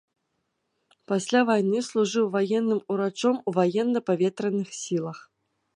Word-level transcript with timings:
Пасля 1.11 1.41
вайны 1.49 1.83
служыў 1.89 2.25
ваенным 2.37 2.81
урачом 2.95 3.35
у 3.47 3.55
ваенна-паветраных 3.61 4.69
сілах. 4.85 5.19